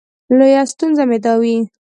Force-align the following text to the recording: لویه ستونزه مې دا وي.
لویه 0.37 0.63
ستونزه 0.71 1.03
مې 1.09 1.17
دا 1.25 1.33
وي. 1.41 1.57